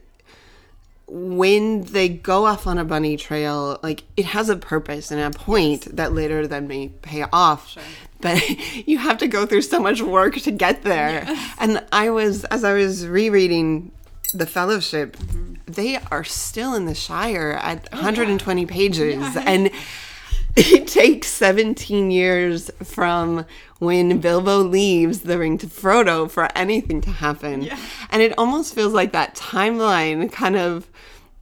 when 1.06 1.84
they 1.84 2.08
go 2.08 2.46
off 2.46 2.66
on 2.66 2.78
a 2.78 2.84
bunny 2.84 3.16
trail, 3.16 3.78
like 3.82 4.04
it 4.16 4.26
has 4.26 4.48
a 4.48 4.56
purpose 4.56 5.10
and 5.10 5.20
a 5.20 5.36
point 5.36 5.96
that 5.96 6.12
later 6.12 6.46
then 6.46 6.68
may 6.68 6.88
pay 6.88 7.24
off. 7.32 7.70
Sure. 7.70 7.82
But 8.20 8.42
you 8.86 8.98
have 8.98 9.18
to 9.18 9.28
go 9.28 9.46
through 9.46 9.62
so 9.62 9.80
much 9.80 10.00
work 10.02 10.36
to 10.36 10.50
get 10.50 10.82
there. 10.82 11.26
And 11.58 11.84
I 11.92 12.10
was, 12.10 12.44
as 12.44 12.64
I 12.64 12.72
was 12.74 13.06
rereading 13.06 13.92
The 14.34 14.46
Fellowship, 14.46 15.16
Mm-hmm. 15.16 15.55
They 15.66 15.98
are 16.10 16.24
still 16.24 16.74
in 16.74 16.86
the 16.86 16.94
Shire 16.94 17.58
at 17.62 17.88
Oh, 17.92 17.96
120 17.96 18.66
pages. 18.66 19.36
And 19.36 19.70
it 20.56 20.86
takes 20.86 21.28
17 21.28 22.10
years 22.10 22.70
from 22.82 23.44
when 23.78 24.18
Bilbo 24.20 24.58
leaves 24.60 25.20
the 25.20 25.38
ring 25.38 25.58
to 25.58 25.66
Frodo 25.66 26.30
for 26.30 26.48
anything 26.56 27.00
to 27.02 27.10
happen. 27.10 27.62
Yeah. 27.62 27.78
And 28.10 28.22
it 28.22 28.32
almost 28.38 28.74
feels 28.74 28.92
like 28.94 29.12
that 29.12 29.34
timeline 29.34 30.30
kind 30.32 30.56
of 30.56 30.88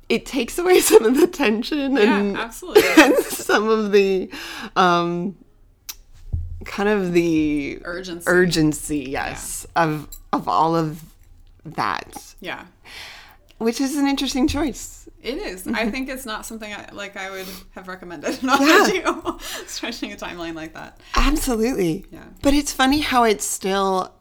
it 0.08 0.26
takes 0.26 0.58
away 0.58 0.80
some 0.90 1.04
of 1.04 1.16
the 1.16 1.26
tension 1.26 1.96
and, 1.96 2.32
Yeah, 2.34 2.50
and 2.98 3.16
some 3.24 3.68
of 3.68 3.92
the 3.92 4.30
um 4.76 5.36
kind 6.64 6.88
of 6.88 7.12
the 7.12 7.78
Urgency. 7.84 8.24
urgency, 8.26 8.98
yes, 9.10 9.66
of 9.76 10.08
of 10.32 10.48
all 10.48 10.74
of 10.74 11.02
that, 11.64 12.34
yeah. 12.40 12.64
Which 13.58 13.80
is 13.80 13.96
an 13.96 14.06
interesting 14.06 14.48
choice. 14.48 15.08
It 15.22 15.38
is. 15.38 15.66
I 15.66 15.70
mm-hmm. 15.70 15.90
think 15.90 16.08
it's 16.08 16.26
not 16.26 16.44
something 16.44 16.72
I, 16.72 16.88
like 16.92 17.16
I 17.16 17.30
would 17.30 17.46
have 17.74 17.88
recommended 17.88 18.42
not 18.42 18.60
Yeah. 18.60 18.84
to 18.84 19.22
do, 19.22 19.38
stretching 19.66 20.12
a 20.12 20.16
timeline 20.16 20.54
like 20.54 20.74
that. 20.74 21.00
Absolutely. 21.14 22.04
Yeah. 22.10 22.24
But 22.42 22.54
it's 22.54 22.72
funny 22.72 23.00
how 23.00 23.24
it 23.24 23.40
still 23.40 24.12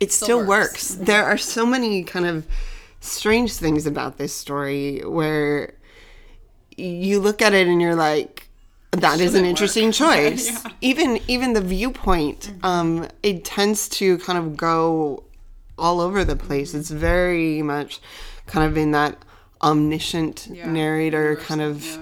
it 0.00 0.12
still, 0.12 0.38
works. 0.38 0.48
works. 0.48 0.94
There 0.94 1.24
are 1.24 1.36
so 1.36 1.66
many 1.66 2.04
kind 2.04 2.26
of 2.26 2.46
strange 3.00 3.54
things 3.54 3.86
about 3.86 4.16
this 4.16 4.32
story 4.32 5.00
where 5.00 5.74
you 6.76 7.18
look 7.18 7.42
at 7.42 7.52
it 7.52 7.66
and 7.66 7.82
you're 7.82 7.96
like, 7.96 8.48
that 8.92 9.20
is 9.20 9.34
an 9.34 9.44
interesting 9.44 9.86
work. 9.86 9.94
choice. 9.94 10.50
Yeah. 10.50 10.72
Even 10.80 11.20
even 11.28 11.52
the 11.52 11.60
viewpoint, 11.60 12.40
mm-hmm. 12.40 12.64
um, 12.64 13.08
it 13.22 13.44
tends 13.44 13.88
to 13.90 14.18
kind 14.18 14.38
of 14.38 14.56
go 14.56 15.24
all 15.76 16.00
over 16.00 16.24
the 16.24 16.36
place. 16.36 16.70
Mm-hmm. 16.70 16.80
It's 16.80 16.90
very 16.90 17.62
much 17.62 18.00
kind 18.48 18.66
of 18.68 18.76
in 18.76 18.90
that 18.90 19.16
omniscient 19.62 20.48
Yeah. 20.50 20.70
narrator 20.70 21.36
kind 21.36 21.60
of 21.60 21.84
yeah. 21.84 21.98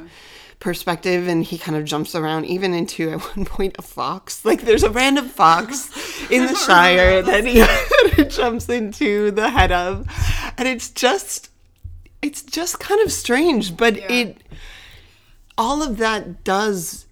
perspective 0.60 1.26
and 1.28 1.44
he 1.44 1.58
kind 1.58 1.76
of 1.76 1.84
jumps 1.84 2.14
around 2.14 2.44
even 2.46 2.72
into 2.74 3.10
at 3.10 3.20
one 3.36 3.44
point 3.44 3.76
a 3.78 3.82
fox 3.82 4.44
like 4.48 4.62
there's 4.62 4.82
a 4.82 4.90
random 4.90 5.28
fox 5.28 5.90
in 6.30 6.46
the 6.46 6.54
shire 6.54 7.22
that 7.22 7.44
he, 7.46 8.24
jumps 8.28 8.68
into 8.68 9.30
the 9.30 9.50
head 9.50 9.70
of 9.72 10.06
and 10.58 10.66
it's 10.68 10.90
just 10.90 11.50
it's 12.22 12.42
just 12.42 12.78
kind 12.80 13.00
of 13.02 13.12
strange 13.12 13.76
but 13.76 13.96
Yeah. 13.96 14.12
it 14.12 14.36
all 15.58 15.82
of 15.82 15.96
that 15.98 16.44
does 16.44 17.06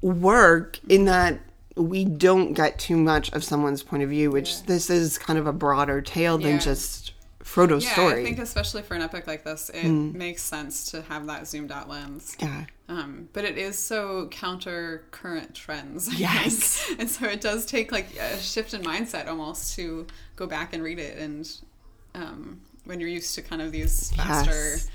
work 0.00 0.78
in 0.88 1.04
that 1.06 1.38
we 1.76 2.04
don't 2.04 2.52
get 2.52 2.78
too 2.78 2.96
much 2.96 3.32
of 3.32 3.42
someone's 3.44 3.82
point 3.82 4.02
of 4.02 4.10
view 4.10 4.30
which 4.30 4.64
this 4.64 4.90
is 4.90 5.16
kind 5.16 5.38
of 5.38 5.46
a 5.46 5.52
broader 5.52 6.00
tale 6.02 6.36
than 6.38 6.60
just 6.60 7.01
Frodo's 7.42 7.84
Yeah, 7.84 7.92
story 7.92 8.20
I 8.20 8.24
think 8.24 8.38
especially 8.38 8.82
for 8.82 8.94
an 8.94 9.02
epic 9.02 9.26
like 9.26 9.44
this, 9.44 9.68
it 9.74 9.88
makes 9.88 10.42
sense 10.42 10.90
to 10.92 11.02
have 11.02 11.26
that 11.26 11.46
zoomed 11.48 11.72
out 11.72 11.88
lens. 11.88 12.36
yeah 12.40 12.66
Um, 12.88 13.28
but 13.32 13.44
it 13.44 13.58
is 13.58 13.78
so 13.78 14.28
counter 14.28 15.04
current 15.10 15.54
trends. 15.54 16.08
I 16.08 16.12
Yes. 16.12 16.82
think. 16.84 17.00
And 17.00 17.10
so 17.10 17.26
it 17.26 17.40
does 17.40 17.66
take 17.66 17.90
like 17.92 18.16
a 18.16 18.38
shift 18.38 18.74
in 18.74 18.82
mindset 18.82 19.26
almost 19.28 19.74
to 19.76 20.06
go 20.36 20.46
back 20.46 20.72
and 20.72 20.82
read 20.82 20.98
it. 20.98 21.18
And 21.18 21.50
um, 22.14 22.60
when 22.84 23.00
you're 23.00 23.08
used 23.08 23.34
to 23.34 23.42
kind 23.42 23.60
of 23.62 23.72
these 23.72 24.12
faster, 24.12 24.50
Yes. 24.50 24.88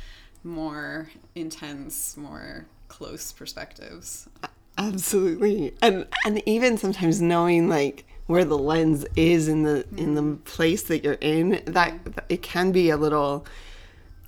more 0.44 1.10
intense, 1.36 2.16
more 2.18 2.66
close 2.88 3.32
perspectives. 3.34 4.30
Absolutely. 4.78 5.74
And 5.82 6.06
and 6.26 6.42
even 6.46 6.78
sometimes 6.78 7.20
knowing 7.22 7.68
like 7.68 8.06
where 8.28 8.46
the 8.46 8.58
lens 8.58 9.06
is 9.16 9.48
in 9.48 9.64
the 9.64 9.86
in 9.98 10.16
the 10.16 10.22
mm-hmm. 10.22 10.44
place 10.44 10.84
that 10.84 11.04
you're 11.04 11.14
in, 11.22 11.52
mm-hmm. 11.54 11.72
that 11.72 11.98
it 12.30 12.42
can 12.42 12.72
be 12.72 12.90
a 12.90 12.98
little 12.98 13.46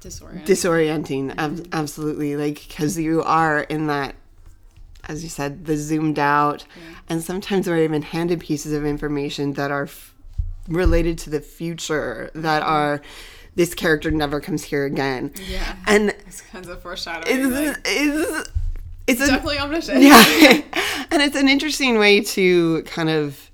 Disorienting. 0.01 0.45
disorienting. 0.45 1.35
Ab- 1.37 1.51
mm-hmm. 1.51 1.73
absolutely. 1.73 2.35
Like 2.37 2.65
cuz 2.75 2.97
you 2.97 3.21
are 3.21 3.61
in 3.61 3.87
that 3.87 4.15
as 5.07 5.23
you 5.23 5.29
said, 5.29 5.65
the 5.65 5.75
zoomed 5.75 6.19
out 6.19 6.65
and 7.07 7.21
sometimes 7.23 7.67
we're 7.67 7.83
even 7.83 8.01
handed 8.01 8.39
pieces 8.39 8.73
of 8.73 8.85
information 8.85 9.53
that 9.53 9.71
are 9.71 9.83
f- 9.83 10.13
related 10.67 11.17
to 11.17 11.29
the 11.29 11.41
future 11.41 12.29
that 12.33 12.61
are 12.61 13.01
this 13.55 13.73
character 13.73 14.11
never 14.11 14.39
comes 14.39 14.63
here 14.63 14.85
again. 14.85 15.31
yeah. 15.49 15.75
And 15.87 16.09
It's 16.27 16.41
kinds 16.41 16.69
of 16.69 16.81
foreshadowing. 16.81 17.37
it's 17.37 17.67
like, 17.67 17.81
it's 17.85 18.49
it's 19.07 19.19
definitely 19.27 19.57
omniscient. 19.59 20.01
yeah 20.01 20.61
and 21.11 21.21
it's 21.21 21.35
an 21.35 21.49
interesting 21.49 21.97
way 21.97 22.21
to 22.21 22.83
kind 22.83 23.09
of 23.09 23.48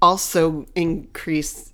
also 0.00 0.66
increase 0.74 1.72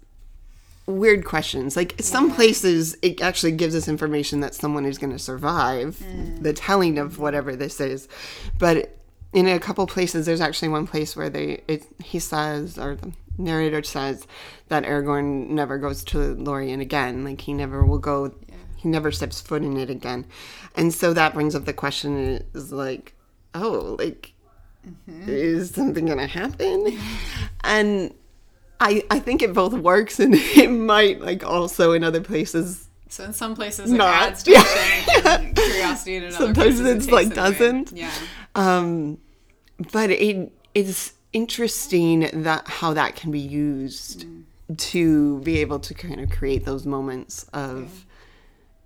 weird 0.87 1.25
questions. 1.25 1.77
Like 1.77 1.95
some 2.01 2.31
places 2.31 2.97
it 3.03 3.21
actually 3.23 3.53
gives 3.53 3.75
us 3.75 3.89
information 3.89 4.41
that 4.41 4.55
someone 4.55 4.85
is 4.85 4.99
going 4.99 5.13
to 5.13 5.19
survive 5.19 5.99
mm. 5.99 6.43
the 6.43 6.53
telling 6.53 6.99
of 6.99 7.19
whatever 7.19 7.57
this 7.57 7.81
is. 7.81 8.09
But 8.59 8.97
in 9.33 9.49
a 9.49 9.59
couple 9.59 9.87
places 9.87 10.27
there's 10.27 10.41
actually 10.41 10.69
one 10.69 10.87
place 10.87 11.17
where 11.17 11.31
they 11.31 11.63
it, 11.67 11.87
he 12.03 12.19
says 12.19 12.79
or 12.79 12.97
the 12.97 13.13
narrator 13.37 13.83
says 13.83 14.27
that 14.69 14.85
aragorn 14.85 15.49
never 15.49 15.79
goes 15.79 16.05
to 16.05 16.35
lorien 16.35 16.81
again. 16.81 17.25
Like 17.25 17.41
he 17.41 17.53
never 17.53 17.85
will 17.85 17.99
go 17.99 18.35
he 18.77 18.89
never 18.89 19.11
steps 19.11 19.41
foot 19.41 19.63
in 19.63 19.79
it 19.79 19.89
again. 19.89 20.27
And 20.77 20.93
so 20.93 21.15
that 21.15 21.35
brings 21.35 21.55
up 21.55 21.65
the 21.65 21.73
question 21.73 22.45
is 22.55 22.73
like 22.73 23.15
oh 23.55 23.97
like 23.99 24.34
is 25.27 25.71
something 25.71 26.07
gonna 26.07 26.27
happen? 26.27 26.99
And 27.67 28.13
i 28.81 29.03
i 29.11 29.19
think 29.21 29.41
it 29.41 29.55
both 29.55 29.73
works 29.73 30.19
and 30.21 30.35
it 30.63 30.69
might 30.71 31.21
like 31.21 31.43
also 31.45 31.93
in 31.93 32.03
other 32.05 32.21
places 32.21 32.89
So 33.09 33.25
in 33.25 33.33
some 33.33 33.55
places 33.55 33.91
it 33.91 33.95
Not. 33.97 34.15
adds 34.15 34.45
and 34.47 35.57
curiosity, 35.57 36.17
and 36.17 36.25
in 36.27 36.35
other 36.35 36.47
Sometimes 36.47 36.55
places 36.55 36.81
it 36.81 36.97
it's 36.97 37.07
takes 37.07 37.13
like 37.15 37.27
it 37.29 37.35
doesn't. 37.35 37.93
Yeah. 37.93 38.11
um 38.55 39.19
but 39.93 40.11
it 40.11 40.21
it 40.75 40.87
is 40.87 41.13
interesting 41.33 42.29
that 42.43 42.69
how 42.69 42.93
that 42.95 43.15
can 43.17 43.31
be 43.31 43.41
used 43.41 44.27
to 44.77 45.41
be 45.41 45.59
able 45.61 45.79
to 45.79 45.95
kind 45.95 46.21
of 46.21 46.29
create 46.31 46.65
those 46.65 46.85
moments 46.85 47.47
of 47.55 48.05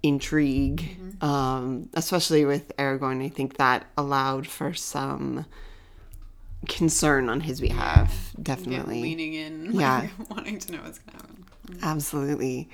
intrigue. 0.02 0.96
Um 1.20 1.88
especially 1.94 2.44
with 2.44 2.70
aragorn 2.76 3.24
i 3.24 3.28
think 3.28 3.56
that 3.56 3.86
allowed 3.96 4.46
for 4.46 4.72
some 4.74 5.44
concern 6.66 7.28
on 7.28 7.40
his 7.40 7.60
behalf 7.60 8.32
Get 8.36 8.44
definitely 8.44 9.02
leaning 9.02 9.34
in, 9.34 9.72
Yeah. 9.72 10.08
wanting 10.28 10.58
to 10.58 10.72
know 10.72 10.82
what's 10.82 10.98
gonna 10.98 11.18
happen. 11.18 11.44
Mm. 11.68 11.82
Absolutely. 11.82 12.68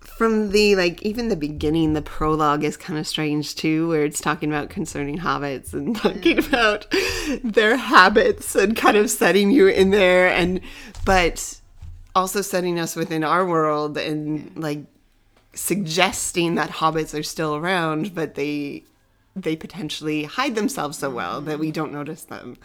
From 0.00 0.50
the 0.50 0.76
like 0.76 1.02
even 1.02 1.28
the 1.28 1.36
beginning, 1.36 1.94
the 1.94 2.02
prologue 2.02 2.62
is 2.62 2.76
kind 2.76 2.98
of 2.98 3.06
strange 3.06 3.54
too, 3.54 3.88
where 3.88 4.04
it's 4.04 4.20
talking 4.20 4.50
about 4.50 4.68
concerning 4.68 5.18
hobbits 5.18 5.72
and 5.72 5.96
talking 6.04 6.36
mm. 6.38 6.48
about 6.48 6.86
their 7.42 7.76
habits 7.76 8.54
and 8.54 8.76
kind 8.76 8.96
of 8.96 9.10
setting 9.10 9.50
you 9.50 9.68
in 9.68 9.90
there 9.90 10.28
and 10.28 10.60
but 11.04 11.60
also 12.14 12.42
setting 12.42 12.78
us 12.78 12.94
within 12.94 13.24
our 13.24 13.44
world 13.44 13.98
and 13.98 14.52
like 14.56 14.84
suggesting 15.54 16.54
that 16.56 16.70
hobbits 16.70 17.18
are 17.18 17.22
still 17.22 17.56
around, 17.56 18.14
but 18.14 18.34
they 18.34 18.84
they 19.36 19.56
potentially 19.56 20.24
hide 20.24 20.54
themselves 20.54 20.98
so 20.98 21.10
well 21.10 21.40
that 21.40 21.58
we 21.58 21.70
mm. 21.70 21.74
don't 21.74 21.92
notice 21.92 22.24
them. 22.24 22.56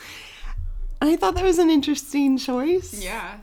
I 1.02 1.16
thought 1.16 1.36
that 1.36 1.44
was 1.44 1.60
an 1.60 1.70
interesting 1.70 2.38
choice. 2.38 2.94
Yeah. 3.02 3.38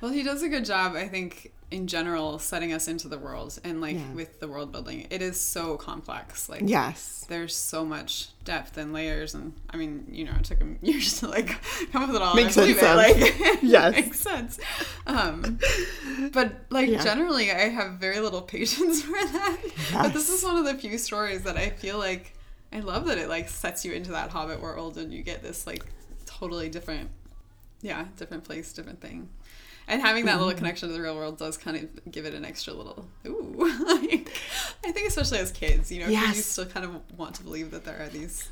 well, 0.00 0.12
he 0.12 0.22
does 0.22 0.42
a 0.42 0.48
good 0.48 0.64
job, 0.64 0.94
I 0.94 1.06
think, 1.08 1.52
in 1.70 1.86
general, 1.86 2.38
setting 2.38 2.72
us 2.72 2.86
into 2.88 3.08
the 3.08 3.18
world 3.18 3.58
and 3.64 3.80
like 3.80 3.96
Yeah. 3.96 4.12
with 4.14 4.40
the 4.40 4.48
world 4.48 4.70
building. 4.72 5.06
It 5.10 5.20
is 5.20 5.38
so 5.40 5.76
complex. 5.76 6.48
Like, 6.48 6.62
Yes. 6.64 7.24
there's 7.28 7.54
so 7.56 7.84
much 7.84 8.28
depth 8.44 8.76
and 8.78 8.92
layers, 8.92 9.34
and 9.34 9.52
I 9.70 9.76
mean, 9.76 10.06
you 10.10 10.24
know, 10.24 10.32
it 10.38 10.44
took 10.44 10.58
him 10.58 10.78
years 10.82 11.18
to 11.20 11.28
like 11.28 11.56
come 11.92 12.02
up 12.04 12.08
with 12.08 12.16
it 12.16 12.22
all. 12.22 12.34
Makes 12.34 12.56
and 12.56 12.64
I 12.64 12.66
believe 12.68 12.80
sense. 12.80 13.16
it. 13.38 13.40
Like, 13.40 13.58
Yes. 13.62 13.94
makes 13.96 14.20
sense. 14.20 14.58
Um, 15.06 15.58
but 16.32 16.52
like 16.70 16.88
Yeah. 16.88 17.02
generally, 17.02 17.50
I 17.50 17.68
have 17.68 17.92
very 17.94 18.20
little 18.20 18.42
patience 18.42 19.02
for 19.02 19.12
that. 19.12 19.58
But 19.92 20.12
this 20.14 20.28
is 20.30 20.42
one 20.44 20.56
of 20.56 20.64
the 20.64 20.74
few 20.74 20.96
stories 20.98 21.42
that 21.42 21.56
I 21.56 21.70
feel 21.70 21.98
like 21.98 22.32
I 22.76 22.80
love 22.80 23.06
that 23.06 23.16
it 23.16 23.28
like 23.28 23.48
sets 23.48 23.84
you 23.86 23.92
into 23.92 24.10
that 24.12 24.30
Hobbit 24.30 24.60
world, 24.60 24.98
and 24.98 25.12
you 25.12 25.22
get 25.22 25.42
this 25.42 25.66
like 25.66 25.82
totally 26.26 26.68
different, 26.68 27.08
yeah, 27.80 28.04
different 28.16 28.44
place, 28.44 28.72
different 28.74 29.00
thing. 29.00 29.30
And 29.88 30.02
having 30.02 30.24
that 30.26 30.32
Mm-hmm. 30.32 30.40
little 30.40 30.54
connection 30.58 30.88
to 30.88 30.94
the 30.94 31.00
real 31.00 31.14
world 31.16 31.38
does 31.38 31.56
kind 31.56 31.76
of 31.76 32.12
give 32.12 32.26
it 32.26 32.34
an 32.34 32.44
extra 32.44 32.74
little 32.74 33.06
ooh. 33.26 33.54
like, 33.86 34.28
I 34.84 34.92
think 34.92 35.08
especially 35.08 35.38
as 35.38 35.52
kids, 35.52 35.90
you 35.90 36.00
know, 36.00 36.06
'cause 36.06 36.36
you 36.36 36.42
still 36.42 36.66
kind 36.66 36.84
of 36.84 37.18
want 37.18 37.36
to 37.36 37.42
believe 37.44 37.70
that 37.70 37.84
there 37.84 38.02
are 38.02 38.08
these 38.08 38.48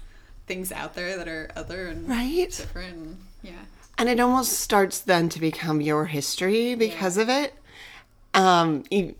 things 0.47 0.73
out 0.73 0.95
there 0.95 1.17
that 1.19 1.29
are 1.29 1.51
other 1.57 1.89
and 1.89 2.09
Right? 2.09 2.51
different. 2.51 2.95
And, 2.97 3.19
yeah, 3.43 3.53
And 3.99 4.09
it 4.09 4.21
almost 4.21 4.53
starts 4.55 5.01
then 5.01 5.29
to 5.31 5.41
become 5.41 5.81
your 5.83 6.07
history 6.07 6.75
because 6.77 7.17
of 7.19 7.29
it. 7.29 7.53
Um, 8.33 8.85
even 8.91 9.17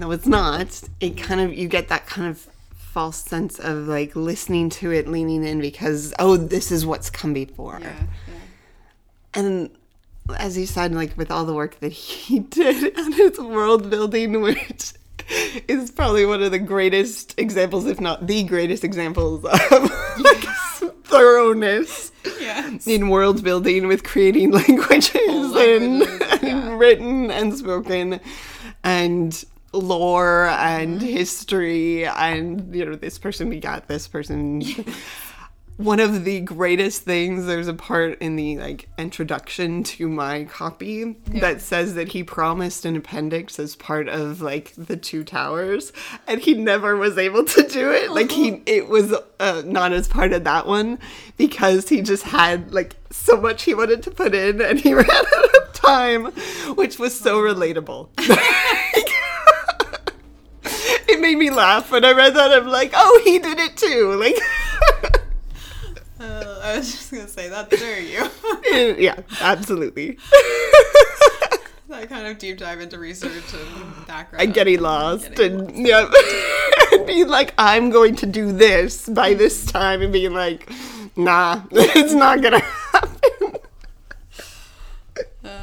though 0.00 0.10
it's 0.10 0.26
not, 0.26 0.82
it 1.00 1.16
kind 1.16 1.40
of 1.40 1.54
you 1.54 1.68
get 1.68 1.88
that 1.88 2.06
kind 2.06 2.28
of 2.28 2.46
false 2.92 3.18
sense 3.22 3.58
of 3.58 3.86
like 3.88 4.14
listening 4.16 4.68
to 4.70 4.90
it, 4.90 5.06
leaning 5.08 5.44
in 5.44 5.60
because 5.60 6.12
oh, 6.18 6.36
this 6.36 6.70
is 6.72 6.84
what's 6.84 7.08
come 7.10 7.32
before. 7.32 7.78
yeah, 7.80 7.92
yeah. 8.26 8.34
And 9.34 9.70
as 10.38 10.58
you 10.58 10.66
said, 10.66 10.92
like 10.94 11.16
with 11.16 11.30
all 11.30 11.44
the 11.44 11.54
work 11.54 11.78
that 11.80 11.92
he 11.92 12.38
did 12.58 12.98
on 12.98 13.12
his 13.12 13.38
world 13.38 13.90
building, 13.90 14.40
which 14.42 14.92
is 15.68 15.90
probably 15.92 16.26
one 16.26 16.42
of 16.42 16.50
the 16.50 16.58
greatest 16.58 17.34
examples, 17.38 17.86
if 17.86 18.00
not 18.00 18.26
the 18.26 18.42
greatest 18.42 18.82
examples 18.84 19.44
of 19.44 19.70
like 20.18 20.44
thoroughness 21.04 22.10
Yeah. 22.40 22.76
in 22.86 23.08
world 23.08 23.42
building 23.44 23.86
with 23.86 24.02
creating 24.04 24.50
languages, 24.62 25.14
and, 25.54 26.02
and 26.42 26.78
written 26.80 27.30
and 27.30 27.56
spoken 27.56 28.20
and 28.82 29.44
lore 29.72 30.46
and 30.46 31.00
history 31.00 32.04
and 32.06 32.74
you 32.74 32.84
know 32.84 32.94
this 32.94 33.18
person 33.18 33.50
begat 33.50 33.88
this 33.88 34.08
person. 34.08 34.62
One 35.76 35.98
of 35.98 36.24
the 36.24 36.40
greatest 36.40 37.04
things 37.04 37.46
there's 37.46 37.66
a 37.66 37.72
part 37.72 38.20
in 38.20 38.36
the 38.36 38.58
like 38.58 38.90
introduction 38.98 39.82
to 39.84 40.10
my 40.10 40.44
copy 40.44 41.16
that 41.28 41.62
says 41.62 41.94
that 41.94 42.08
he 42.08 42.22
promised 42.22 42.84
an 42.84 42.96
appendix 42.96 43.58
as 43.58 43.76
part 43.76 44.06
of 44.06 44.42
like 44.42 44.74
the 44.76 44.98
two 44.98 45.24
towers 45.24 45.94
and 46.26 46.38
he 46.38 46.52
never 46.52 46.98
was 46.98 47.16
able 47.16 47.46
to 47.46 47.62
do 47.62 47.90
it. 47.92 48.10
Like 48.10 48.30
he 48.30 48.62
it 48.66 48.88
was 48.88 49.14
uh, 49.38 49.62
not 49.64 49.94
as 49.94 50.06
part 50.06 50.34
of 50.34 50.44
that 50.44 50.66
one 50.66 50.98
because 51.38 51.88
he 51.88 52.02
just 52.02 52.24
had 52.24 52.74
like 52.74 52.96
so 53.10 53.40
much 53.40 53.62
he 53.62 53.74
wanted 53.74 54.02
to 54.02 54.10
put 54.10 54.34
in 54.34 54.60
and 54.60 54.78
he 54.78 54.92
ran 54.94 55.10
out 55.10 55.56
of 55.56 55.72
time 55.72 56.26
which 56.76 56.98
was 56.98 57.18
so 57.18 57.38
relatable 57.38 58.08
made 61.30 61.38
me 61.38 61.50
laugh 61.50 61.90
when 61.90 62.04
I 62.04 62.12
read 62.12 62.34
that. 62.34 62.52
I'm 62.52 62.66
like, 62.66 62.92
oh, 62.94 63.20
he 63.24 63.38
did 63.38 63.58
it 63.58 63.76
too. 63.76 64.14
Like, 64.14 64.36
Uh, 66.20 66.60
I 66.62 66.76
was 66.76 66.92
just 66.92 67.10
gonna 67.10 67.26
say 67.26 67.48
that 67.48 67.70
very 67.70 68.12
you. 68.12 68.28
yeah, 68.98 69.18
absolutely. 69.40 70.18
that 71.88 72.10
kind 72.10 72.26
of 72.26 72.36
deep 72.36 72.58
dive 72.58 72.78
into 72.82 72.98
research 72.98 73.54
and 73.54 74.06
background. 74.06 74.42
And 74.42 74.52
getting 74.52 74.80
lost 74.80 75.34
Getting 75.36 75.60
and 75.60 75.86
yeah, 75.86 76.10
and 76.92 77.06
being 77.06 77.26
like, 77.26 77.54
I'm 77.56 77.88
going 77.88 78.00
going 78.00 78.16
to 78.16 78.26
do 78.26 78.52
this 78.52 79.08
by 79.08 79.32
this 79.32 79.64
time, 79.64 80.02
and 80.02 80.12
being 80.12 80.34
like, 80.34 80.70
nah, 81.16 81.62
it's 81.70 82.12
not 82.12 82.42
gonna 82.42 82.60
happen. 82.60 83.56
Uh, 85.42 85.62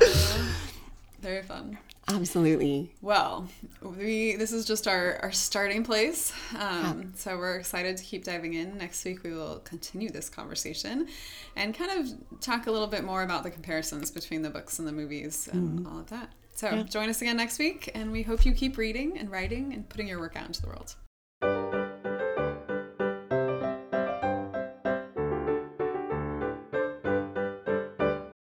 very 1.22 1.44
fun. 1.44 1.78
Absolutely. 2.10 2.94
Well, 3.02 3.50
we 3.82 4.36
this 4.38 4.54
is 4.54 4.66
just 4.66 4.88
our, 4.88 5.18
our 5.22 5.32
starting 5.32 5.84
place. 5.84 6.32
Um, 6.58 7.14
so 7.16 7.38
we're 7.38 7.58
excited 7.58 7.98
to 7.98 8.04
keep 8.04 8.24
diving 8.24 8.54
in. 8.54 8.78
Next 8.78 9.04
week 9.04 9.24
we 9.24 9.34
will 9.34 9.60
continue 9.60 10.10
this 10.10 10.30
conversation 10.30 11.08
and 11.56 11.76
kind 11.76 11.92
of 11.92 12.40
talk 12.40 12.68
a 12.68 12.72
little 12.72 12.88
bit 12.88 13.04
more 13.04 13.24
about 13.24 13.44
the 13.44 13.52
comparisons 13.52 14.10
between 14.10 14.42
the 14.42 14.50
books 14.50 14.80
and 14.80 14.88
the 14.88 14.92
movies 14.94 15.50
and 15.52 15.86
all 15.88 16.00
of 16.00 16.10
that. 16.10 16.32
So 16.56 16.82
join 16.84 17.10
us 17.10 17.22
again 17.22 17.38
next 17.38 17.60
week, 17.60 17.92
and 17.94 18.12
we 18.12 18.24
hope 18.24 18.44
you 18.46 18.52
keep 18.52 18.78
reading 18.78 19.18
and 19.20 19.30
writing 19.30 19.74
and 19.74 19.88
putting 19.88 20.08
your 20.08 20.20
work 20.20 20.36
out 20.36 20.48
into 20.48 20.62
the 20.62 20.68
world. 20.68 20.96